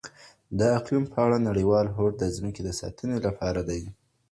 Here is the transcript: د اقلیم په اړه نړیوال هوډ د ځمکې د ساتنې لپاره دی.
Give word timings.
د 0.59 0.59
اقلیم 0.77 1.05
په 1.13 1.17
اړه 1.25 1.37
نړیوال 1.49 1.85
هوډ 1.95 2.13
د 2.19 2.23
ځمکې 2.37 2.61
د 2.63 2.69
ساتنې 2.79 3.17
لپاره 3.25 3.61
دی. 3.69 3.81